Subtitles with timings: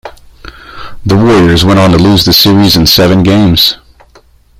[1.05, 3.77] The Warriors went on to lose the series in seven games.